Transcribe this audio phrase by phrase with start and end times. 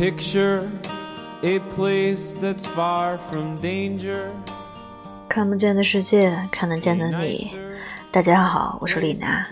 [0.00, 0.66] Picture
[1.42, 4.30] a place that's far from danger.
[5.28, 7.54] 看不见的世界，看得见的你。
[8.10, 9.44] 大家好，我是李娜。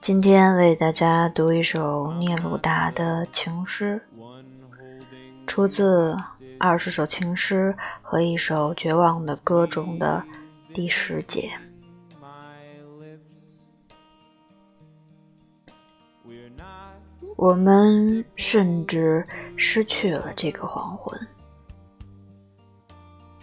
[0.00, 4.02] 今天为大家读一首聂鲁达的情诗，
[5.46, 6.12] 出自
[6.58, 10.20] 《二十首情诗和一首绝望的歌》中的
[10.74, 11.52] 第十节。
[17.36, 19.24] 我们甚至
[19.56, 21.18] 失去了这个黄昏。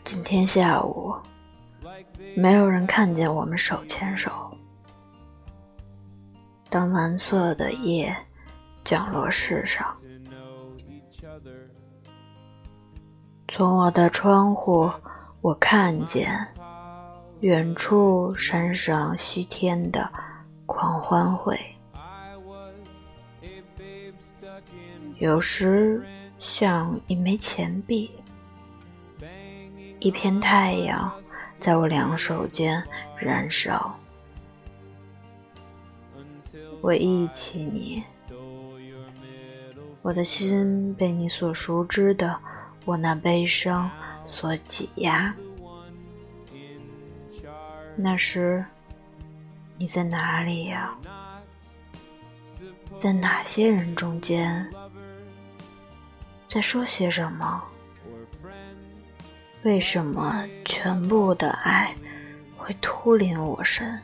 [0.03, 1.15] 今天下午，
[2.35, 4.31] 没有人看见我们手牵手。
[6.69, 8.15] 当蓝色的夜
[8.83, 9.95] 降落世上，
[13.47, 14.91] 从我的窗户，
[15.41, 16.45] 我看见
[17.39, 20.11] 远处山上西天的
[20.65, 21.57] 狂欢会。
[25.17, 26.05] 有时
[26.39, 28.11] 像一枚钱币，
[29.99, 31.09] 一片太阳
[31.57, 32.83] 在我两手间
[33.17, 33.97] 燃烧。
[36.81, 38.03] 我忆起你，
[40.01, 42.37] 我的心被你所熟知的
[42.83, 43.89] 我那悲伤
[44.25, 45.33] 所挤压。
[47.95, 48.63] 那时
[49.77, 50.93] 你在哪里呀？
[52.99, 54.69] 在哪些人中间？
[56.47, 57.63] 在说些什么？
[59.63, 61.93] 为什么全部的爱
[62.55, 63.99] 会突临我身？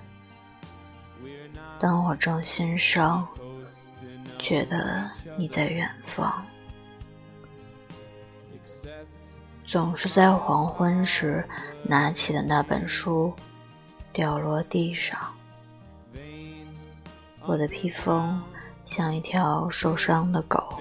[1.79, 3.27] 当我正心伤，
[4.39, 6.43] 觉得你在远方，
[9.65, 11.47] 总是在黄昏时
[11.83, 13.31] 拿起的那本书
[14.11, 15.17] 掉落地上，
[17.41, 18.41] 我的披风
[18.83, 20.80] 像一条受伤的狗。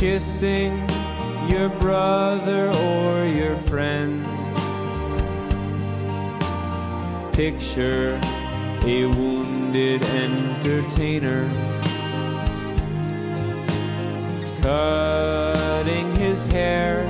[0.00, 0.78] kissing
[1.46, 4.24] your brother or your friend.
[7.34, 8.18] Picture
[8.86, 11.46] a wounded entertainer
[14.62, 17.04] cutting his hair